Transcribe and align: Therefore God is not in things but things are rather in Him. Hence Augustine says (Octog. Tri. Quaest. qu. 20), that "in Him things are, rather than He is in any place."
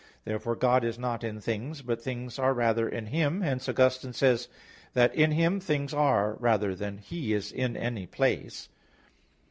Therefore 0.25 0.55
God 0.55 0.83
is 0.83 0.97
not 0.97 1.23
in 1.23 1.39
things 1.39 1.83
but 1.83 2.01
things 2.01 2.39
are 2.39 2.55
rather 2.55 2.89
in 2.89 3.05
Him. 3.05 3.41
Hence 3.41 3.69
Augustine 3.69 4.13
says 4.13 4.45
(Octog. 4.45 4.45
Tri. 4.45 4.53
Quaest. 4.57 5.11
qu. 5.11 5.13
20), 5.13 5.13
that 5.19 5.23
"in 5.23 5.31
Him 5.33 5.59
things 5.59 5.93
are, 5.93 6.33
rather 6.39 6.73
than 6.75 6.97
He 6.97 7.33
is 7.33 7.51
in 7.51 7.77
any 7.77 8.07
place." 8.07 8.67